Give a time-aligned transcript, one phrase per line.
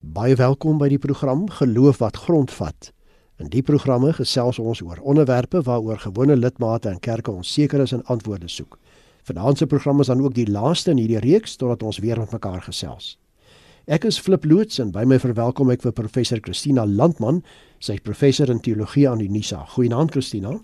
[0.00, 2.86] Baie welkom by die program Geloof wat grondvat.
[3.36, 8.00] In die programme gesels ons oor onderwerpe waaroor gewone lidmate in kerke onseker is en
[8.08, 8.78] antwoorde soek.
[9.28, 12.32] Vanaand se program is dan ook die laaste in hierdie reeks totdat ons weer met
[12.32, 13.18] mekaar gesels.
[13.84, 17.42] Ek is Flip Loots en by my verwelkom ek vir professor Christina Landman.
[17.78, 19.66] Sy is professor in teologie aan Unisa.
[19.76, 20.56] Goeienaand Christina.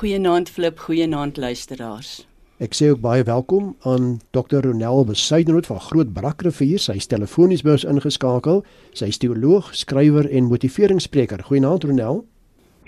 [0.00, 2.22] Goeienaand Flip, goeienaand luisteraars.
[2.58, 4.58] Ek sê ook baie welkom aan Dr.
[4.66, 6.80] Ronel Besuidenhout van Groot Brakrivier.
[6.82, 8.64] Sy is telefonies by ons ingeskakel.
[8.98, 11.44] Sy is teoloog, skrywer en motiveringsspreker.
[11.46, 12.24] Goeienaand Ronel.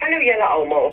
[0.03, 0.91] Hallo julle almal.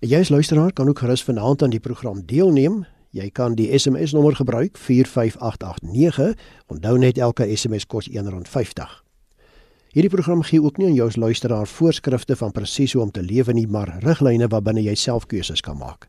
[0.00, 2.86] Jy as luisteraar kan ook gerus vanaand aan die program deelneem.
[3.12, 6.32] Jy kan die SMS nommer gebruik 45889.
[6.72, 9.02] Onthou net elke SMS kos R1.50.
[9.92, 13.20] Hierdie program gee ook nie aan jou as luisteraar voorskrifte van presies hoe om te
[13.20, 16.08] lewe nie, maar riglyne waarbinne jy self keuses kan maak.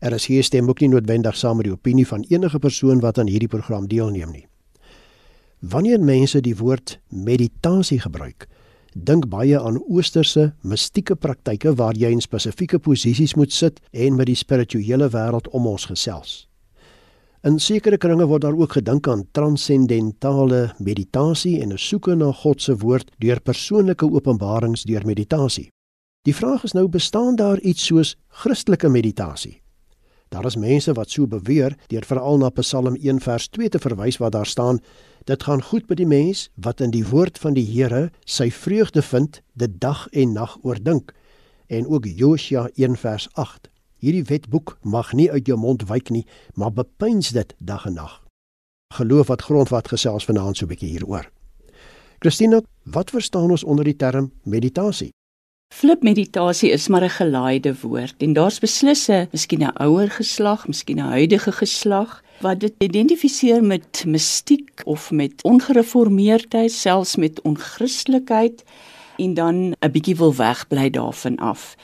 [0.00, 3.48] RSG stem ook nie noodwendig saam met die opinie van enige persoon wat aan hierdie
[3.52, 4.46] program deelneem nie.
[5.60, 8.46] Wanneer mense die woord meditasie gebruik,
[8.94, 14.26] dink baie aan oosterse mistieke praktyke waar jy in spesifieke posisies moet sit en met
[14.26, 16.46] die spirituele wêreld om ons gesels.
[17.44, 22.62] In sekere kringe word daar ook gedink aan transcendentale meditasie en 'n soeke na God
[22.62, 25.68] se woord deur persoonlike openbarings deur meditasie.
[26.24, 29.59] Die vraag is nou bestaan daar iets soos Christelike meditasie?
[30.30, 34.16] Daar is mense wat so beweer deur veral na Psalm 1 vers 2 te verwys
[34.22, 34.78] waar daar staan:
[35.26, 39.02] Dit gaan goed met die mens wat in die woord van die Here sy vreugde
[39.02, 41.12] vind, dit dag en nag oordink.
[41.66, 43.70] En ook Josua 1 vers 8.
[43.98, 48.22] Hierdie wetboek mag nie uit jou mond wyk nie, maar bepeins dit dag en nag.
[48.94, 51.30] Geloof wat grondvat gesels vanaand so 'n bietjie hieroor.
[52.18, 55.10] Christina, wat verstaan ons onder die term meditasie?
[55.70, 60.98] Flip meditasie is maar 'n gelaaide woord en daar's beslisse, miskien 'n ouer geslag, miskien
[60.98, 68.64] 'n huidige geslag wat dit identifiseer met mistiek of met ongereformeerdheid, selfs met onchristelikheid
[69.16, 71.76] en dan 'n bietjie wil wegbly daarvan af.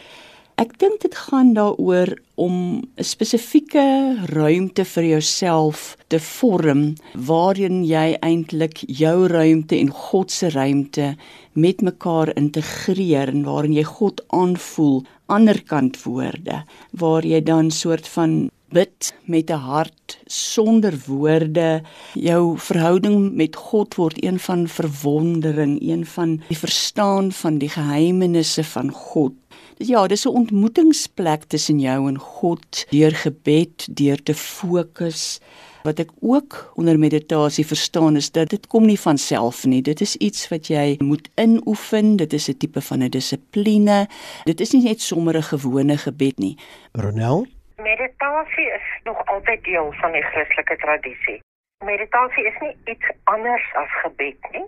[0.56, 3.84] Ek dink dit gaan daaroor om 'n spesifieke
[4.32, 6.94] ruimte vir jouself te vorm
[7.28, 11.16] waarin jy eintlik jou ruimte en God se ruimte
[11.52, 18.48] met mekaar integreer en waarin jy God aanvoel aanderkant woorde waar jy dan soort van
[18.72, 21.82] bid met 'n hart sonder woorde.
[22.14, 28.64] Jou verhouding met God word een van verwondering een van die verstaan van die geheimenisse
[28.64, 29.32] van God
[29.78, 35.40] ja, dis 'n ontmoetingsplek tussen jou en God deur gebed, deur te fokus.
[35.82, 39.82] Wat ek ook onder meditasie verstaan is dat dit kom nie van self nie.
[39.82, 42.16] Dit is iets wat jy moet inoefen.
[42.16, 44.08] Dit is 'n tipe van 'n dissipline.
[44.44, 46.56] Dit is nie net sommer 'n gewone gebed nie.
[46.92, 47.46] Ronel?
[47.76, 51.40] Meditasie is nog altyd deel van die Christelike tradisie.
[51.84, 54.64] Meditasie is nie iets anders as gebed nie.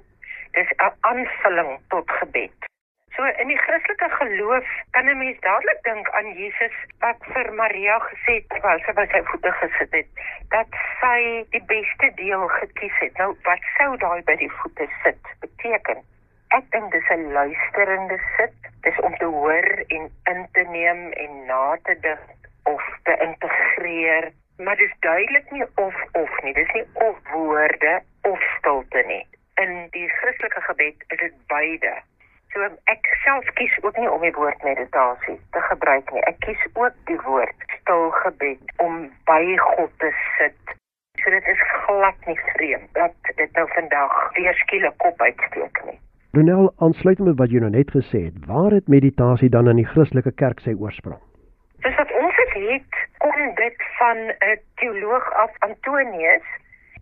[0.52, 2.68] Dis 'n aanvulling tot gebed.
[3.18, 7.98] So in die Christelike geloof kan 'n mens dadelik dink aan Jesus wat vir Maria
[7.98, 10.20] gesê het terwyl sy by sy voete gesit het
[10.52, 11.22] dat sy
[11.54, 13.18] die beste deel gekies het.
[13.18, 16.04] Nou wat sou daai by die voete sit beteken?
[16.58, 18.54] Ek dink dis 'n luisterende sit.
[18.86, 24.30] Dis om te hoor en in te neem en na te dink of te integreer.
[24.58, 26.54] Maar dis duidelik nie of of nie.
[26.54, 29.26] Dis nie of woorde of stilte nie.
[29.54, 31.96] In die Christelike gebed is dit beide.
[32.58, 36.22] So ek self kies ook nie om die woord meditasie te gebruik nie.
[36.26, 38.96] Ek kies ook die woord stil gebed om
[39.30, 40.72] by God te sit.
[41.22, 45.94] So dit is glad nie vreemd dat dit nou vandag weer skielik kop uitsteek nie.
[46.34, 49.86] Ronel, aansluitend met wat jy nou net gesê het, waar het meditasie dan in die
[49.92, 51.22] Christelike kerk sy oorsprong?
[51.86, 56.50] Dis wat ons het kom dit van 'n teoloog af Antonius.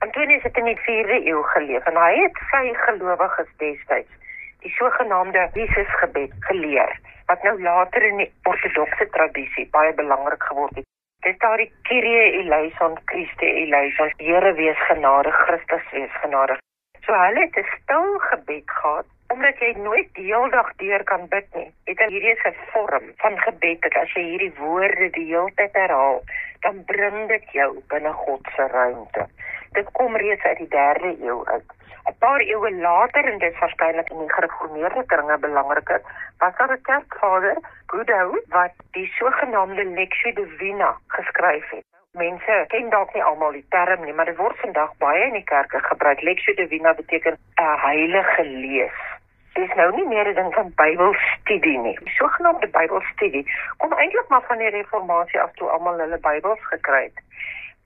[0.04, 4.24] Antonius het in die 4de eeu geleef en hy het sy gelowiges destyds
[4.64, 10.86] die sogenaamde Jesusgebed geleer wat nou later in die ortodokse tradisie baie belangrik geword het.
[11.26, 16.58] Dit daar die Kyrie eleison, Christe eleison, Here wees genadig, Christus wees genadig.
[17.06, 21.28] So hulle het 'n stil gebed gehad omdat jy nooit die hele dag deur kan
[21.28, 21.70] bid nie.
[21.84, 26.22] Het hierdie 'n vorm van gebed dat as jy hierdie woorde die hele tyd herhaal,
[26.60, 29.26] dan bring dit jou binne God se ruimte.
[29.72, 31.75] Dit kom reeds uit die 3de eeu uit.
[32.06, 36.00] 'n paar eeue later en dit waarskynlik in die gereformeerde kringe belangriker,
[36.38, 37.56] was daar 'n kerkvader,
[37.86, 41.84] Godou, wat die sogenaamde Lectio Divina geskryf het.
[42.12, 45.44] Mense ken dalk nie almal die term nie, maar dit word vandag baie in die
[45.44, 46.22] kerke gebruik.
[46.22, 48.98] Lectio Divina beteken 'n heilige lees.
[49.52, 51.98] Dit is nou nie meer 'n ding van Bybelstudie nie.
[51.98, 57.02] Die sogenaamde Bybelstudie kom eintlik maar van die reformatie af toe almal hulle Bybels gekry
[57.02, 57.24] het.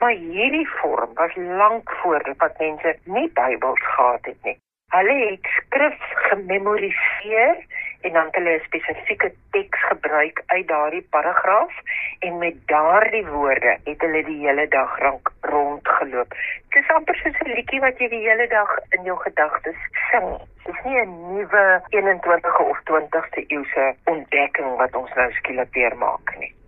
[0.00, 4.58] Maar hierdie vorm was lank voor wat mense nie Bybels gehad het nie.
[4.90, 5.98] Hulle het skrif
[6.28, 7.56] gememoriseer
[8.00, 11.74] en dan hulle 'n spesifieke teks gebruik uit daardie paragraaf
[12.18, 16.30] en met daardie woorde het hulle die hele dag rank rondgeloop.
[16.68, 19.80] Dit is amper soos 'n liedjie wat jy die hele dag in jou gedagtes
[20.10, 20.28] sing.
[20.64, 25.96] Dit is nie 'n nuwe 21ste of 20ste eeuse ontdekking wat ons nou skielik weer
[25.96, 26.59] maak nie.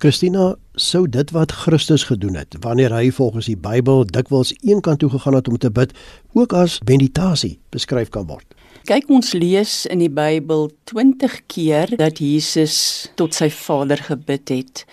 [0.00, 5.10] Christina sou dit wat Christus gedoen het wanneer hy volgens die Bybel dikwels eenkant toe
[5.12, 5.92] gegaan het om te bid,
[6.32, 8.46] ook as meditasie beskryf kan word.
[8.88, 14.86] Kyk ons lees in die Bybel 20 keer dat Jesus tot sy Vader gebid het.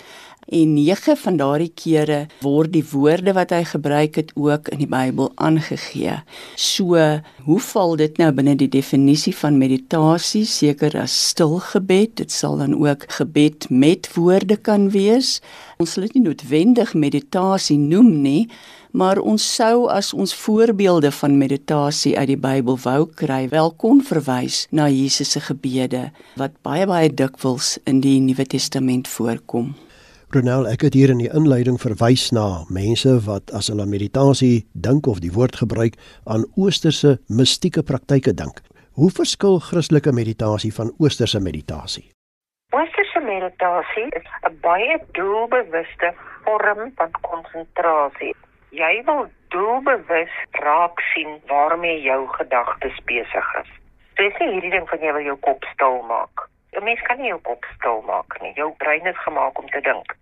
[0.48, 4.88] En nege van daardie kere word die woorde wat hy gebruik het ook in die
[4.88, 6.22] Bybel aangegee.
[6.56, 6.96] So,
[7.44, 10.46] hoe val dit nou binne die definisie van meditasie?
[10.48, 15.42] Seker as stil gebed, dit sal dan ook gebed met woorde kan wees.
[15.84, 18.48] Ons sal dit nie noodwendig meditasie noem nie,
[18.96, 24.00] maar ons sou as ons voorbeelde van meditasie uit die Bybel wou kry, wel kon
[24.00, 26.08] verwys na Jesus se gebede
[26.40, 29.76] wat baie baie dikwels in die Nuwe Testament voorkom.
[30.36, 35.08] Ronel, ek het hier in die inleiding verwys na mense wat as hulle meditasie dink
[35.08, 35.96] of die woord gebruik
[36.26, 38.60] aan oosterse mistieke praktyke dink.
[39.00, 42.10] Hoe verskil Christelike meditasie van oosterse meditasie?
[42.76, 46.12] Oosterse meditasie is 'n baie doelbewuste
[46.44, 48.36] vorm van konsentrasie
[48.78, 53.72] jy wil doelbewus raak sien waarmee jou gedagtes besig is.
[54.20, 56.48] Dis nie hierdie ding van jy wil jou kop stil maak.
[56.74, 58.54] 'n Mens kan nie jou kop stil maak nie.
[58.54, 60.16] Jou brein is gemaak om te dink.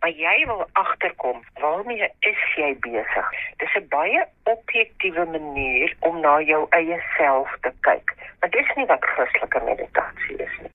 [0.00, 3.30] Maar jy wil agterkom waarmee is jy besig?
[3.56, 8.14] Dis 'n baie objektiewe manier om na jou eie self te kyk.
[8.40, 10.72] Maar dis nie wat Christelike meditasie is nie.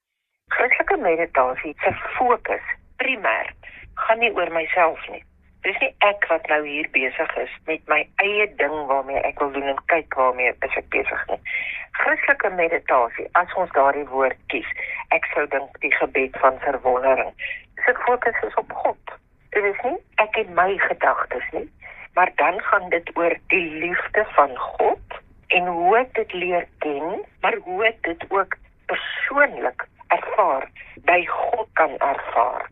[0.47, 2.65] Christelike meditasie se fokus
[2.97, 3.49] primêr
[3.93, 5.23] gaan nie oor myself nie.
[5.65, 9.49] Dis nie ek wat nou hier besig is met my eie ding waarmee ek wil
[9.55, 11.55] doen en kyk waarmee ek besig is.
[11.97, 14.67] Christelike meditasie, as ons daardie woord kies,
[15.17, 17.31] ek sou dink die gebed van verwondering.
[17.81, 19.15] Dit fokus is op God.
[19.57, 21.65] Dit is nie ek en my gedagtes nie,
[22.13, 25.19] maar dan gaan dit oor die liefde van God
[25.57, 28.53] en hoe ek dit leer ken, maar hoe ek dit ook
[28.93, 30.69] persoonlik ervaar,
[31.09, 32.69] by God kan ervaar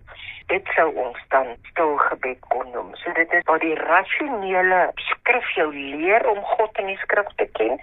[0.54, 2.92] dit sou ons dan stil gebed kon noem.
[3.02, 7.48] So dit is waar die rasionele skrif jou leer om God in die skrif te
[7.58, 7.80] ken,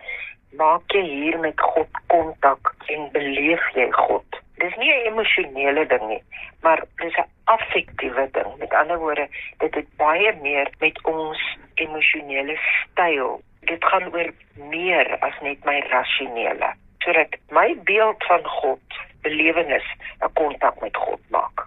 [0.60, 4.38] maak jy hier met God kontak en beleef jy God.
[4.62, 6.22] Dis nie 'n emosionele ding nie,
[6.62, 8.50] maar dis 'n affektiewe ding.
[8.58, 9.26] Met ander woorde,
[9.58, 11.40] dit het baie meer met ons
[11.74, 13.40] emosionele styl.
[13.60, 16.70] Dit gaan oor meer as net my rasionele.
[16.98, 19.86] Sodat my beeld van God belewenis
[20.20, 21.66] 'n kontak met God maak.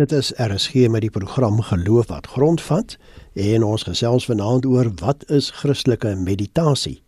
[0.00, 2.94] Dit is RSG met die program Geloof wat grondvat
[3.34, 7.02] en ons gesels vanaand oor wat is Christelike meditasie.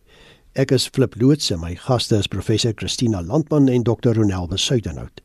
[0.52, 4.12] Ek is Flip Loots en my gaste is professor Christina Landman en Dr.
[4.12, 5.22] Ronel Besuidenhout.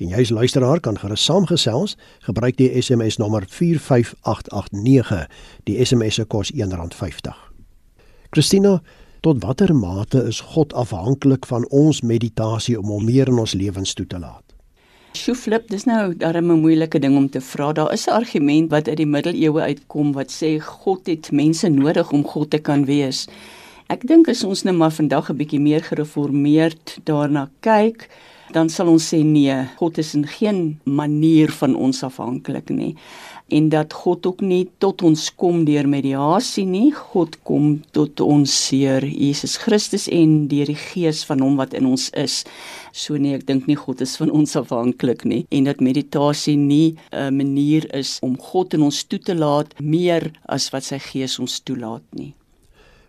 [0.00, 5.26] En jy as luisteraar kan gerus saamgesels, gebruik die SMS nommer 45889.
[5.68, 7.36] Die SMS se kos R1.50.
[8.30, 8.78] Christina,
[9.20, 13.92] tot watter mate is God afhanklik van ons meditasie om hom meer in ons lewens
[13.92, 14.49] toe te laat?
[15.10, 17.72] Sjoe flip, dis nou darem 'n moeilike ding om te vra.
[17.72, 22.12] Daar is 'n argument wat uit die middeleeue uitkom wat sê God het mense nodig
[22.12, 23.26] om God te kan wees.
[23.88, 28.08] Ek dink as ons nou maar vandag 'n bietjie meer gereformeerd daarna kyk,
[28.52, 32.96] dan sal ons sê nee, God is in geen manier van ons afhanklik nie
[33.50, 36.90] en dat God ook nie tot ons kom deur mediasie nie.
[37.12, 41.88] God kom tot ons deur Jesus Christus en deur die gees van hom wat in
[41.90, 42.44] ons is.
[42.92, 46.96] So nee, ek dink nie God is van ons afhanklik nie en dat meditasie nie
[47.12, 51.38] 'n manier is om God in ons toe te laat meer as wat sy gees
[51.38, 52.34] ons toelaat nie.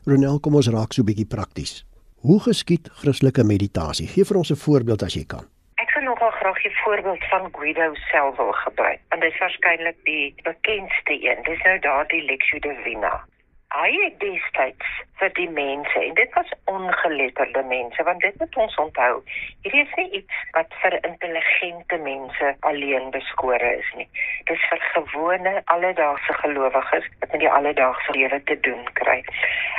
[0.05, 1.83] Ronel, kom ons raak so 'n bietjie prakties.
[2.21, 4.07] Hoe geskied Christelike meditasie?
[4.07, 5.50] Gee vir ons 'n voorbeeld as jy kan
[6.41, 8.99] graag 'n voorbeeld van Guido self wil gebruik.
[9.09, 11.43] En dit is waarskynlik die bekendste een.
[11.43, 13.25] Dis nou daardie Lectio Divina.
[13.67, 14.87] Hy het destyds
[15.19, 19.23] vir die mense en dit was ongeletterde mense want dit moet ons onthou.
[19.61, 24.09] Hierdie is nie iets wat vir intelligente mense alleen beskore is nie.
[24.43, 29.23] Dit is vir gewone alledaagse gelowiges wat in die alledaagse lewe te doen kry.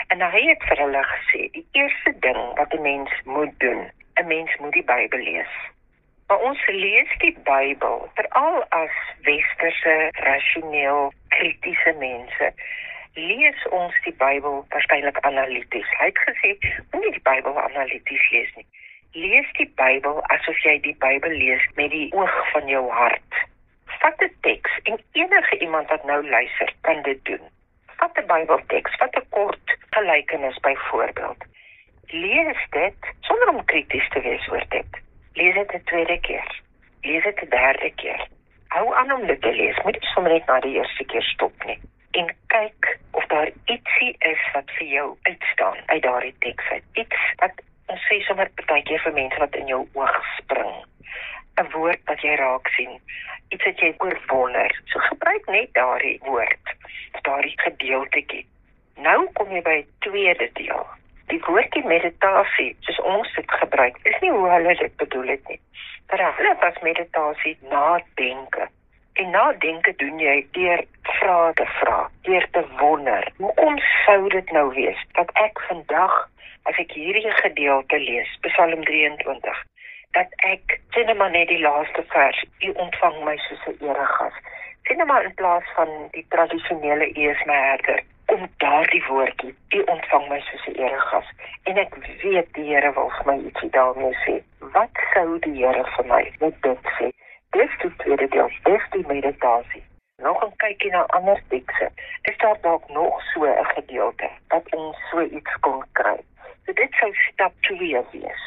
[0.09, 3.91] En hy het vir hulle gesê, die eerste ding wat 'n mens moet doen,
[4.21, 5.55] 'n mens moet die Bybel lees.
[6.33, 12.49] Maar ons lees die Bybel veral as westerse rasioneel kritiese mense.
[13.15, 15.91] Lees ons die Bybel waarskynlik analities.
[15.99, 16.55] Hy het gesê,
[16.95, 18.65] moenie die Bybel analities lees nie.
[19.27, 23.45] Lees die Bybel asof jy die Bybel lees met die oog van jou hart.
[24.01, 27.45] Vat 'n teks en enige iemand wat nou luister kan dit doen.
[28.01, 31.45] Vat 'n Bybelteks, vat 'n kort gelykenis byvoorbeeld
[32.13, 35.02] lees dit sonder om krities te wees oor dit.
[35.33, 36.61] Lees dit 'n tweede keer.
[37.01, 38.27] Lees dit 'n derde keer.
[38.69, 39.83] Hou aan om dit te lees.
[39.85, 41.79] Moet nie sommer net na die eerste keer stop nie.
[42.11, 46.85] En kyk of daar ietsie is wat vir jou uitstaan uit daardie teks uit.
[46.93, 47.53] Iets wat
[47.87, 50.75] ons sê sommer partykeer vir mense wat in jou oog spring.
[51.61, 53.01] 'n Woord wat jy raak sien.
[53.49, 54.81] Iets wat jy oorwonder.
[54.85, 56.77] So gebruik net daardie woord
[57.23, 58.47] daardie gedeeltetjie.
[59.03, 60.87] Nou kom jy by tweede deel
[61.33, 65.61] die woordjie meditasie soos ons dit gebruik is nie hoe hulle dit bedoel het nie.
[66.13, 68.69] Vir hulle was meditasie nadenke.
[69.21, 71.99] En nadenke doen jy deur vrae te vra,
[72.29, 73.29] deur te wonder.
[73.41, 76.19] Hoekom sou dit nou wees dat ek vandag
[76.69, 79.65] as ek hierdie gedeelte lees, Psalm 23,
[80.17, 84.37] dat ek sien maar net die laaste vers, u ontvang my soos 'n eregas.
[84.87, 90.29] Sien maar in plaas van die tradisionele ees my herder, kom daardie woordjie, u ontvang
[90.29, 91.29] my soos 'n eregas
[91.69, 94.35] en ek weet die Here wil vir my ietsie daarmee sê.
[94.77, 97.09] Wat sou die Here vir my met dit sê?
[97.57, 99.83] Dis die tweede deel, dis die meditasie.
[100.17, 101.91] Nog 'n kykie na ander tekste.
[102.31, 106.19] Is daar dalk nog so 'n gedeelte wat ons so iets kon kry?
[106.65, 108.43] So dit sou stap 2 wees.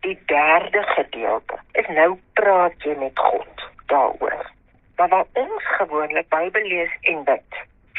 [0.00, 4.50] Die derde gedeelte is nou praat jy met God daaroor.
[4.96, 7.50] Maar wat ons gewoonlik Bybel lees en bid.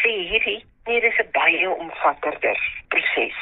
[0.02, 3.38] Sê hierdie Nee, dit is 'n baie omvatterder proses.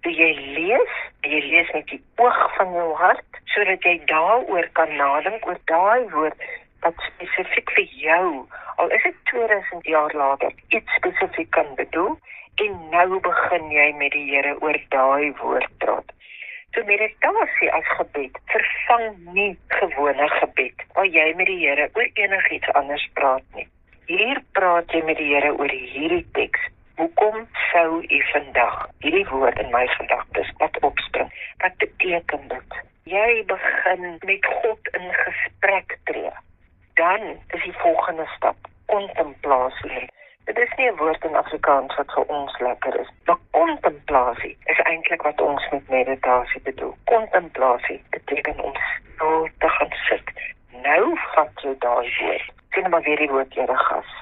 [0.00, 4.96] Toe jy lees, jy lees met die oog van jou hart sodat jy daaroor kan
[4.96, 6.42] nadink oor daai woord
[6.80, 12.18] wat spesifiek vir jou, al is dit 2000 jaar later, iets spesifiek kan bedoel
[12.54, 16.12] en nou begin jy met die Here oor daai woord praat.
[16.74, 22.74] So meditasie as gebed vervang nie gewone gebed waar jy met die Here oor enigiets
[22.82, 23.68] anders praat nie.
[24.06, 26.60] Hier praat jy met die Here oor hierdie teks
[27.00, 31.30] Hoekom sou u vandag hierdie woord in my gedagtes wat opspring?
[31.62, 32.76] Wat beteken dit?
[33.08, 36.32] Jy begin met God in gesprek tree.
[37.00, 37.24] Dan
[37.56, 40.10] is die volgende stap kontemplasie.
[40.44, 43.10] Dit is nie 'n woord in Afrikaans wat vir ons lekker is.
[43.24, 46.94] Maar kontemplasie is eintlik wat ons met meditasie bedoel.
[47.04, 50.26] Kontemplasie beteken om stil te gaan sit.
[50.82, 52.50] Nou vat jy daai woord.
[52.70, 54.20] Sien maar weer die woord Here gas.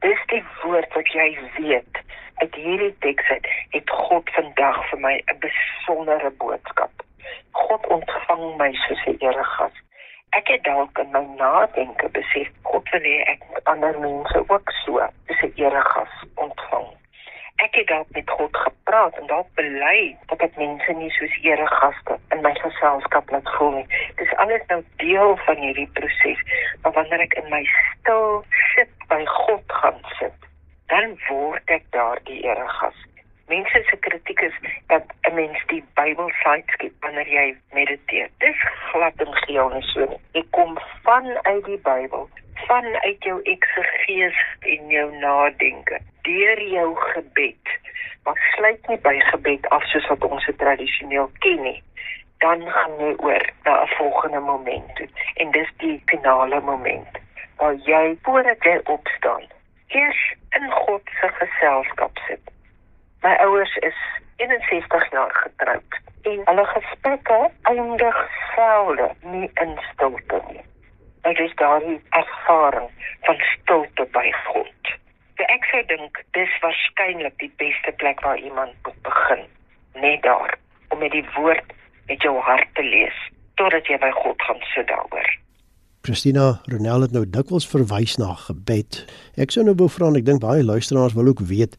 [0.00, 1.28] Dis die woord wat jy
[1.58, 1.98] weet
[2.40, 7.04] uit hierdie teks het, het God vandag vir my 'n besondere boodskap.
[7.52, 9.76] God ontvang my soos 'n eregas.
[10.38, 14.70] Ek het dalk in my nadenke besef God wil hê ek moet ander mense ook
[14.84, 16.88] so soos 'n eregas ontvang.
[17.70, 22.16] Ek het dalk met God gepraat en dalk bely dat ek mense nie soos eregaste
[22.34, 24.00] in my geselskap laat voel nie.
[24.18, 26.42] Dis alles nou deel van hierdie proses,
[26.82, 30.50] maar wanneer ek in my stil sit by God gaan sit,
[30.90, 32.98] dan word ek daardie eregas.
[33.50, 38.28] Mense se kritiek is dat 'n mens die Bybel side skip wanneer jy mediteer.
[38.38, 40.20] Dis glad en geel nie so.
[40.32, 47.66] Jy kom vanuit die Bybel, vanuit jou eksegees en jou nadenke, deur jou gebed.
[48.24, 51.82] Maar sluit nie by gebed af soos wat ons dit tradisioneel ken nie.
[52.38, 55.08] Dan gaan jy oor na 'n volgende moment toe.
[55.34, 57.18] En dis die finale moment
[57.56, 59.42] waar jy voordat jy opstaan
[59.86, 62.40] eers in God se geselskap sit.
[63.22, 63.96] My ouers is
[64.36, 68.18] 61 jaar getroud en hulle gesprekke eindig
[68.54, 70.62] selde nie in stilte nie.
[71.26, 72.88] Dit is daardie ervaring
[73.28, 74.94] van stilte by God.
[75.36, 79.44] So ek sou dink dis waarskynlik die beste plek waar iemand moet begin,
[80.00, 80.56] net daar
[80.88, 81.76] om met die woord
[82.08, 83.20] met jou hart te lees
[83.60, 85.28] totdat jy by God gaan sit daaroor.
[86.08, 89.02] Christina Ronel het nou dikwels verwys na gebed.
[89.36, 91.76] Ek sou nou wou vra en ek dink baie luisteraars wil ook weet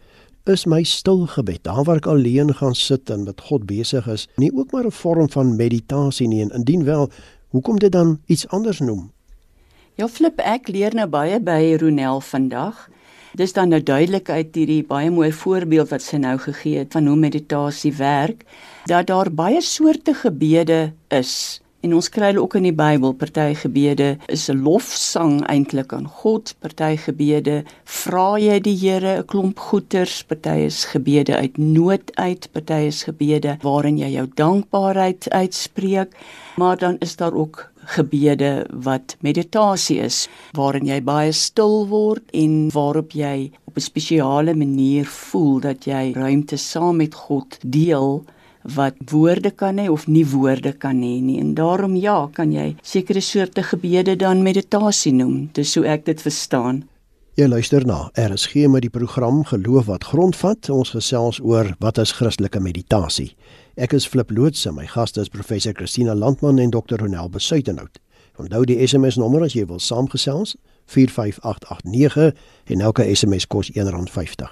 [0.49, 4.27] is my stil gebed, daar waar ek alleen gaan sit en met God besig is,
[4.35, 7.09] nie ook maar 'n vorm van meditasie nie en indien wel,
[7.49, 9.11] hoekom dit dan iets anders noem?
[9.95, 12.89] Ja, flip ek leer nou baie by Ronel vandag.
[13.33, 17.05] Dis dan nou duidelik uit hierdie baie mooi voorbeeld wat sy nou gegee het van
[17.05, 18.45] hoe meditasie werk,
[18.85, 23.15] dat daar baie soorte gebede is En ons kry ook in die Bybel.
[23.17, 29.25] Party gebede is 'n lofsang eintlik aan God, party gebede vra jy die Here 'n
[29.25, 35.29] klomp goeders, party is gebede uit nood uit, party is gebede waarin jy jou dankbaarheid
[35.29, 36.13] uitspreek,
[36.57, 42.69] maar dan is daar ook gebede wat meditasie is waarin jy baie stil word en
[42.69, 48.23] waarop jy op 'n spesiale manier voel dat jy ruimte saam met God deel
[48.63, 51.39] wat woorde kan hê of nie woorde kan hê nie.
[51.39, 55.49] En daarom ja, kan jy sekere soorte gebede dan meditasie noem.
[55.53, 56.83] Dis hoe ek dit verstaan.
[57.39, 58.09] Jy luister na.
[58.13, 60.69] Er is geen met die program Geloof wat grondvat.
[60.69, 63.31] Ons gesels oor wat is Christelike meditasie.
[63.79, 66.99] Ek is Flip Lootse, my gaste is professor Christina Landman en Dr.
[66.99, 68.01] Ronel Besuitenhout.
[68.35, 70.57] Onthou die SMS nommer as jy wil saamgesels,
[70.91, 72.33] 45889
[72.75, 74.51] en elke SMS kos R1.50.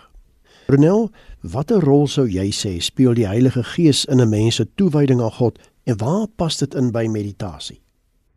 [0.69, 1.09] Ronel,
[1.41, 5.31] watter rol sou jy sê speel die Heilige Gees in 'n mens se toewyding aan
[5.31, 7.81] God en waar pas dit in by meditasie?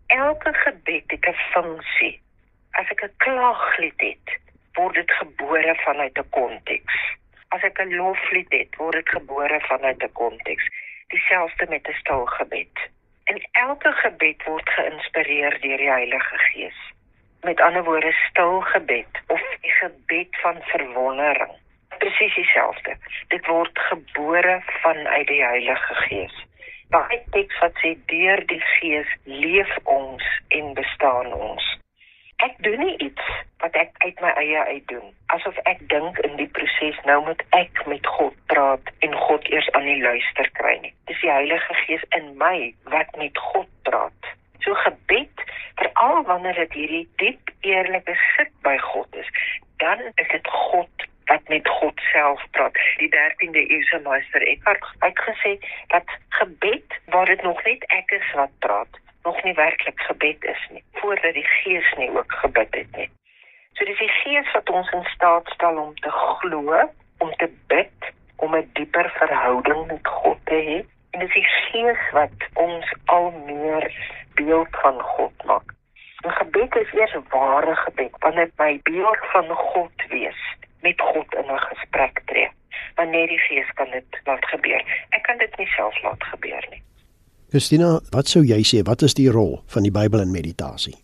[0.06, 2.20] Elke gebed het 'n funksie.
[2.70, 4.26] As ek 'n klaaglied het,
[4.74, 6.94] word dit gebore vanuit 'n konteks.
[7.48, 10.64] As ek 'n loflied het, word dit gebore vanuit 'n konteks.
[11.08, 12.76] Dieselfde met 'n stil gebed.
[13.24, 16.78] En elke gebed word geïnspireer deur die Heilige Gees.
[17.42, 21.61] Met ander woorde, stil gebed of 'n gebed van verwondering.
[22.02, 22.96] Presies dieselfde.
[23.30, 26.40] Dit word gebore vanuit die Heilige Gees.
[26.90, 30.26] Daai teks wat sê deur die Gees leef ons
[30.58, 31.68] en bestaan ons.
[32.42, 33.28] Ek doen nie iets
[33.62, 35.12] wat ek uit my eie uit doen.
[35.36, 39.70] Asof ek dink in die proses nou moet ek met God praat en God eers
[39.78, 40.90] aan die luister kry nie.
[41.06, 42.56] Dis die Heilige Gees in my
[42.90, 44.32] wat met God praat.
[44.66, 45.46] So gebed,
[45.78, 49.30] veral wanneer dit hierdie diep eerlike sit by God is,
[49.82, 50.91] dan is dit God
[51.52, 52.78] met God self praat.
[52.96, 55.52] Die 13de eeuse meester Eckhart het gesê
[55.86, 60.62] dat gebed waar dit nog net ek is wat praat, nog nie werklik gebed is
[60.70, 63.10] nie, voordat die Gees nie ook gebid het nie.
[63.72, 66.80] So dis die Gees wat ons in staat stel om te glo,
[67.18, 70.78] om te bid, om 'n dieper verhouding met God te hê.
[71.10, 73.92] En dis die Gees wat ons al meer
[74.34, 75.68] beeld van God maak.
[76.24, 80.42] 'n Gebed is eers ware gebed wanneer my beeld van God wees
[80.82, 82.48] met God in 'n gesprek tree.
[82.96, 84.82] Wanneer die Gees kan dit laat gebeur.
[85.10, 86.82] Ek kan dit nie self laat gebeur nie.
[87.52, 90.94] Christina, wat sou jy sê wat is die rol van die Bybel in meditasie?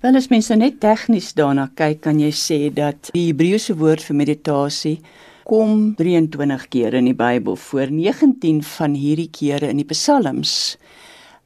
[0.00, 4.16] Wel as mense net tegnies daarna kyk, kan jy sê dat die Hebreëse woord vir
[4.16, 5.00] meditasie
[5.48, 10.76] kom 23 keer in die Bybel voor 19 van hierdie kere in die Psalms.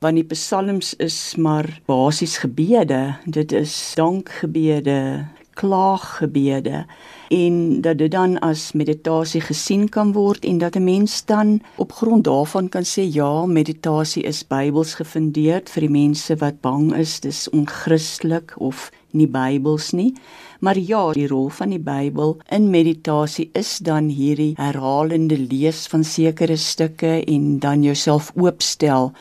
[0.03, 3.17] Want die Psalms is maar basies gebede.
[3.25, 6.85] Dit is dankgebede, klaaggebede
[7.33, 11.93] en dat dit dan as meditasie gesien kan word en dat 'n mens dan op
[11.93, 17.21] grond daarvan kan sê ja, meditasie is Bybels gefundeerd vir die mense wat bang is
[17.21, 20.15] dis onchristelik of nie Bybels nie.
[20.61, 26.05] Maar ja, die rol van die Bybel in meditasie is dan hierdie herhalende lees van
[26.05, 29.13] sekere stukke en dan jouself oopstel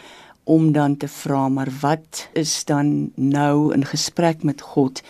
[0.43, 5.01] om dan te vra maar wat is dan nou in gesprek met God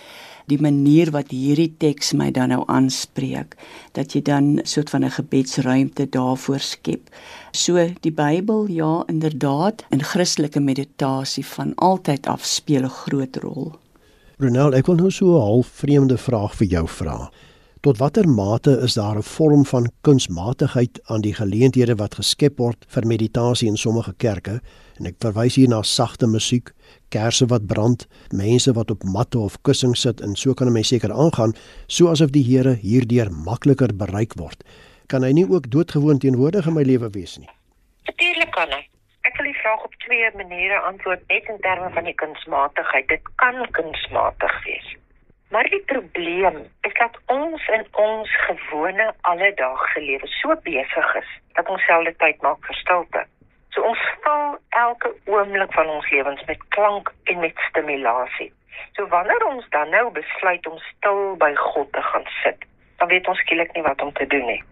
[0.47, 3.55] die manier wat hierdie teks my dan nou aanspreek
[3.93, 7.09] dat jy dan soort van 'n gebedsruimte daarvoor skep.
[7.51, 13.71] So die Bybel ja inderdaad in Christelike meditasie van altyd af speel 'n groot rol.
[14.37, 17.31] Ronel, ek wil nou so 'n half vreemde vraag vir jou vra.
[17.81, 22.85] Tot watter mate is daar 'n vorm van kunsmatigheid aan die geleenthede wat geskep word
[22.87, 24.61] vir meditasie in sommige kerke?
[24.99, 26.71] En ek verwys hier na sagte musiek,
[27.13, 30.87] kersse wat brand, mense wat op matte of kussings sit en so kan 'n mens
[30.87, 31.53] seker aangaan,
[31.87, 34.63] so asof die Here hierdeur makliker bereik word.
[35.07, 37.49] Kan hy nie ook doodgewoon teenwoordig in my lewe wees nie?
[38.05, 38.87] Natuurlik kan hy.
[39.21, 43.07] Ek wil die vraag op twee maniere antwoord net in terme van die kunsmatigheid.
[43.07, 44.95] Dit kan kunsmatig wees.
[45.51, 51.69] Maar die probleem is dat ons in ons gewone alledaagse lewe so besig is dat
[51.69, 53.23] ons selde tyd maak vir stilte.
[53.75, 58.51] So ons vul elke oomblik van ons lewens met klank en met stimulasie.
[58.95, 63.27] So wanneer ons dan nou besluit om stil by God te gaan sit, dan weet
[63.27, 64.63] ons skielik nie wat om te doen nie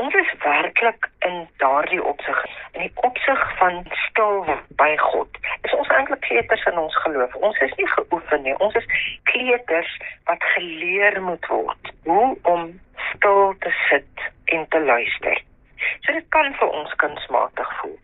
[0.00, 2.38] ons is werklik in daardie opsig
[2.72, 4.46] in die opsig van stil
[4.80, 5.40] by God.
[5.66, 7.34] Is ons eintlik kleuters in ons geloof?
[7.48, 8.56] Ons is nie geoefen nie.
[8.64, 8.88] Ons is
[9.32, 9.92] kleuters
[10.30, 12.68] wat geleer moet word hoe om
[13.10, 15.42] stil te sit en te luister.
[16.04, 17.98] So dit kan vir ons kunsmatig voel.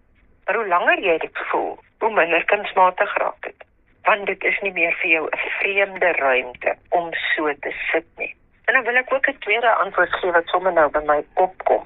[0.46, 3.64] Maar hoe langer jy dit voel, hoe minder kunsmatig raak dit.
[4.02, 8.34] Want dit is nie meer vir jou 'n vreemde ruimte om so te sit nie.
[8.64, 11.84] En dan wil ek ook 'n tweede antwoord gee wat sommer nou by my opkom.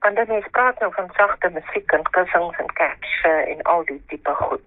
[0.00, 4.02] Want dan is praat nou van sagte musiek en kussings en kersse en al die
[4.06, 4.66] tipe goed.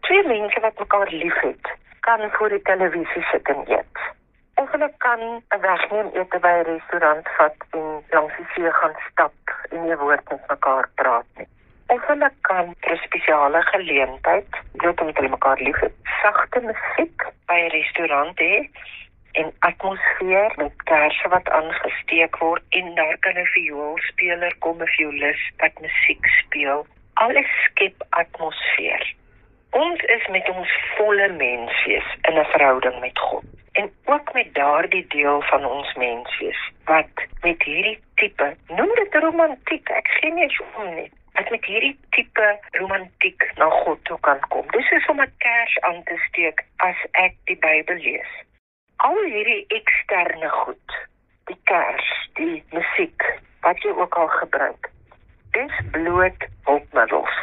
[0.00, 3.98] Twee mense wat mekaar liefhet, kan voor die televisie sit en eet.
[4.54, 8.96] Of hulle kan 'n wegneem ete by 'n restaurant vat en langs die see gaan
[9.10, 9.32] stap
[9.70, 11.48] en nie woord met mekaar praat nie.
[11.86, 17.70] Of hulle kan 'n spesiale geleentheid, bloot omdat hulle mekaar liefhet, sagte musiek by 'n
[17.70, 18.70] restaurant hê
[19.32, 25.50] en atmosfeer met kersse wat aangesteek word en daar kan 'n vioolspeler kom 'n violis
[25.56, 26.86] wat musiek speel.
[27.14, 29.14] Alles skep atmosfeer.
[29.70, 35.06] Ons is met ons volle menswees in 'n verhouding met God en ook met daardie
[35.08, 40.94] deel van ons menswees wat met hierdie tipe noem dit romantiek ek gee nie om
[40.94, 44.66] nie wat met hierdie tipe romantiek na God toe kan kom.
[44.70, 48.32] Dis is om 'n kers aan te steek as ek die Bybel lees.
[48.96, 51.08] Al hierdie eksterne goed,
[51.44, 53.22] die kers, die musiek,
[53.60, 54.90] wat jy ook al gebruik,
[55.50, 57.36] dis bloot hulpmiddels.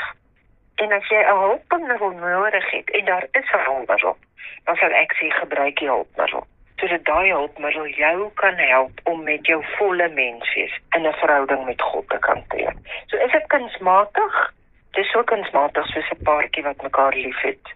[0.75, 4.17] En as jy 'n hulpmiddel nodig het en daar is 'n hulpmiddel,
[4.63, 6.47] dan sal ek sê gebruik die hulpmiddel
[6.79, 11.81] sodat daai hulpmiddel jou kan help om met jou volle menswees in 'n verhouding met
[11.81, 12.69] God te kan tree.
[13.07, 14.53] So is dit kunsmatig?
[14.91, 17.75] Dis so kunsmatig soos 'n paartjie wat mekaar liefhet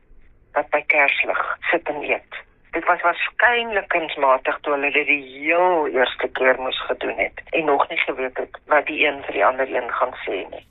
[0.54, 2.34] wat by kerslig sit en eet.
[2.72, 7.66] Dit was waarskynlik kunsmatig toe hulle dit die heel eerste keer moes gedoen het en
[7.66, 10.66] nog nie geweet het wat die een vir die ander een gaan sê nie.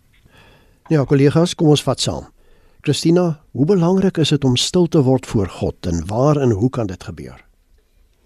[0.88, 2.26] Ja, kollegas, kom ons vat saam.
[2.80, 6.70] Christina, hoe belangrik is dit om stil te word voor God en waar en hoe
[6.70, 7.51] kan dit gebeur?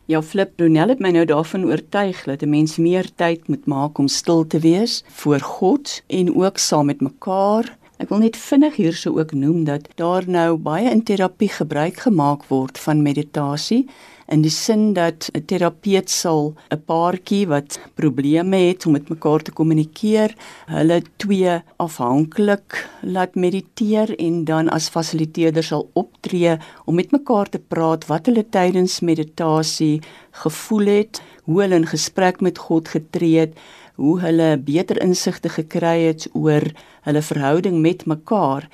[0.07, 3.99] Ja, Flip Brunel het my nou daarvan oortuig dat 'n mens meer tyd moet maak
[3.99, 7.77] om stil te wees voor God en ook saam met mekaar.
[7.99, 12.45] Ek wil net vinnig hierso ook noem dat daar nou baie in terapie gebruik gemaak
[12.47, 13.88] word van meditasie
[14.28, 19.42] in die sin dat 'n terapeut sal 'n paartjie wat probleme het om met mekaar
[19.42, 20.34] te kommunikeer,
[20.66, 27.58] hulle twee afhanklik laat mediteer en dan as fasiliteerder sal optree om met mekaar te
[27.58, 33.54] praat wat hulle tydens meditasie gevoel het, hoe hulle in gesprek met God getree het,
[33.94, 36.62] hoe hulle beter insigte gekry het oor
[37.06, 38.68] hulle verhouding met mekaar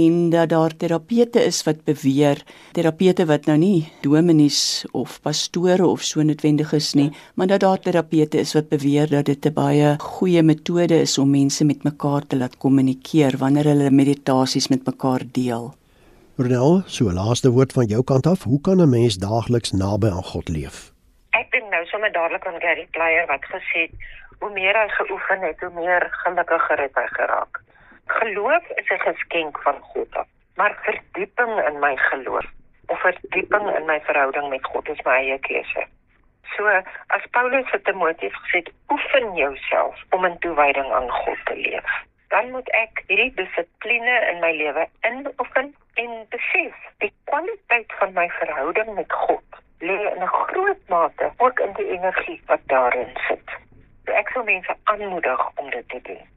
[0.00, 2.42] en dat daar terapeute is wat beweer
[2.76, 7.80] terapeute wat nou nie dominees of pastore of so noodwendig is nie maar dat daar
[7.88, 12.26] terapeute is wat beweer dat dit 'n baie goeie metode is om mense met mekaar
[12.26, 15.74] te laat kommunikeer wanneer hulle meditasies met mekaar deel.
[16.36, 20.28] Renel, so laaste woord van jou kant af, hoe kan 'n mens daagliks naby aan
[20.32, 20.92] God leef?
[21.30, 23.94] Ek dink nou sommer dadelik aan Gary Player wat gesê het
[24.40, 27.65] hoe meer hy geoefen het, hoe meer gelukkiger het hy geraak.
[28.18, 32.46] Geloof is 'n geskenk van God af, maar verdieping in my geloof
[32.86, 35.86] of verdieping in my verhouding met God is my eie keuse.
[36.56, 36.66] So,
[37.06, 41.90] as Paulus vir Timoteus gesê het, oefen jouself om in toewyding aan God te leef.
[42.28, 48.28] Dan moet ek hierdie dissipline in my lewe inoefen en besef die kwaliteit van my
[48.38, 53.48] verhouding met God lê in 'n groot mate ook in die energie wat daarin sit.
[54.04, 56.35] So ek sou mense aanmoedig om dit te doen.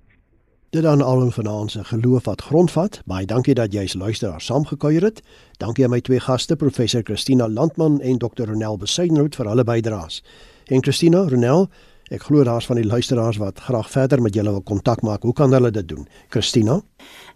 [0.69, 3.01] Dit dan al in vanaand se geloof wat grondvat.
[3.05, 5.21] Baie dankie dat jy as luisteraar saamgekuier het.
[5.57, 8.45] Dankie aan my twee gaste, professor Christina Landman en Dr.
[8.45, 10.21] Ronel Besuidenhout vir hulle bydraes.
[10.69, 11.65] En Christina, Ronel,
[12.13, 15.25] ek glo daar's van die luisteraars wat graag verder met julle wil kontak maak.
[15.25, 16.05] Hoe kan hulle dit doen?
[16.29, 16.81] Christina?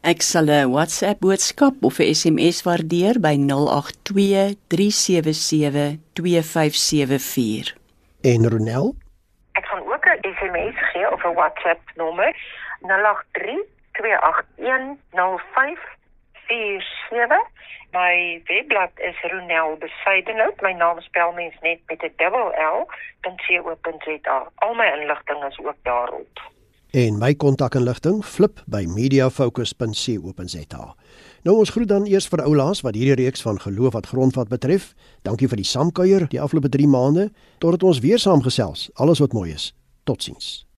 [0.01, 7.73] Ek sal 'n WhatsApp boodskap of 'n SMS waardeer by 082 377 2574.
[8.21, 8.95] En Ronel?
[9.53, 12.89] Ek gaan ook 'n SMS gee of 'n WhatsApp nommer 0832810547.
[17.91, 20.61] My webblad is Ronel Besuidenhout.
[20.61, 22.87] My naam spel mens net met 'n dubbel L.
[23.21, 24.51] .co.za.
[24.55, 26.51] Al my inligting is ook daarop.
[26.89, 30.95] En my kontakinligting flip by mediafocus.co.za.
[31.43, 34.93] Nou ons groet dan eers vir oulaas wat hierdie reeks van geloof wat grondvat betref.
[35.21, 37.31] Dankie vir die saamkuier die afgelope 3 maande.
[37.57, 38.89] Totdat ons weer saamgesels.
[38.93, 39.75] Alles wat mooi is.
[40.03, 40.72] Totsiens.